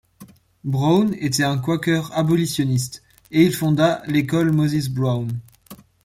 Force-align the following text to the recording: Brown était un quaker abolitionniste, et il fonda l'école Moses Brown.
Brown 0.63 1.13
était 1.19 1.43
un 1.43 1.59
quaker 1.59 2.09
abolitionniste, 2.17 3.03
et 3.29 3.43
il 3.45 3.53
fonda 3.53 4.01
l'école 4.07 4.51
Moses 4.51 4.89
Brown. 4.89 5.31